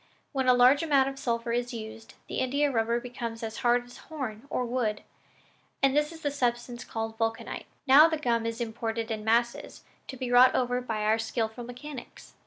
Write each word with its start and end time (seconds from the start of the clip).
When 0.31 0.47
a 0.47 0.55
large 0.55 0.81
amount 0.81 1.09
of 1.09 1.19
sulphur 1.19 1.51
is 1.51 1.75
used, 1.75 2.15
the 2.27 2.39
India 2.39 2.71
rubber, 2.71 2.99
becomes 2.99 3.43
as 3.43 3.57
hard 3.57 3.85
as 3.85 3.97
horn 3.97 4.47
or 4.49 4.65
wood, 4.65 5.03
and 5.83 5.95
this 5.95 6.11
is 6.11 6.21
the 6.21 6.31
substance 6.31 6.83
called 6.83 7.19
vulcanite. 7.19 7.67
Now 7.85 8.07
the 8.09 8.17
gum 8.17 8.47
is 8.47 8.59
imported 8.59 9.11
in 9.11 9.23
masses, 9.23 9.83
to 10.07 10.17
be 10.17 10.31
wrought 10.31 10.55
over 10.55 10.81
by 10.81 11.03
our 11.03 11.19
skillful 11.19 11.63
mechanics." 11.65 12.33